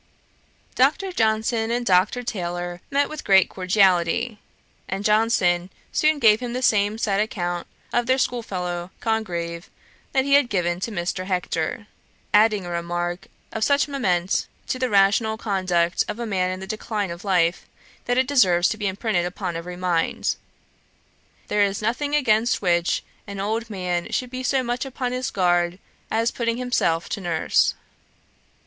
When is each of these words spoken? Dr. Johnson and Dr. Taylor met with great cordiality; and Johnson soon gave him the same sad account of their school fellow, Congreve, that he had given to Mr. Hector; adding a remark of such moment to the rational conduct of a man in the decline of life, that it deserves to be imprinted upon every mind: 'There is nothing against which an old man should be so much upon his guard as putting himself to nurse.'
Dr. 0.73 1.11
Johnson 1.11 1.69
and 1.69 1.85
Dr. 1.85 2.23
Taylor 2.23 2.81
met 2.89 3.07
with 3.07 3.23
great 3.23 3.49
cordiality; 3.49 4.39
and 4.87 5.05
Johnson 5.05 5.69
soon 5.91 6.17
gave 6.17 6.39
him 6.39 6.53
the 6.53 6.63
same 6.63 6.97
sad 6.97 7.19
account 7.19 7.67
of 7.93 8.07
their 8.07 8.17
school 8.17 8.41
fellow, 8.41 8.89
Congreve, 8.99 9.69
that 10.11 10.25
he 10.25 10.33
had 10.33 10.49
given 10.49 10.79
to 10.79 10.91
Mr. 10.91 11.25
Hector; 11.27 11.85
adding 12.33 12.65
a 12.65 12.71
remark 12.71 13.27
of 13.51 13.63
such 13.63 13.87
moment 13.87 14.47
to 14.69 14.79
the 14.79 14.89
rational 14.89 15.37
conduct 15.37 16.03
of 16.07 16.17
a 16.17 16.25
man 16.25 16.49
in 16.49 16.59
the 16.61 16.65
decline 16.65 17.11
of 17.11 17.23
life, 17.23 17.67
that 18.05 18.17
it 18.17 18.25
deserves 18.27 18.67
to 18.69 18.77
be 18.77 18.87
imprinted 18.87 19.25
upon 19.27 19.55
every 19.55 19.77
mind: 19.77 20.35
'There 21.47 21.61
is 21.61 21.79
nothing 21.79 22.15
against 22.15 22.59
which 22.59 23.03
an 23.27 23.39
old 23.39 23.69
man 23.69 24.11
should 24.11 24.31
be 24.31 24.41
so 24.41 24.63
much 24.63 24.83
upon 24.83 25.11
his 25.11 25.29
guard 25.29 25.77
as 26.09 26.31
putting 26.31 26.57
himself 26.57 27.07
to 27.09 27.21
nurse.' 27.21 27.75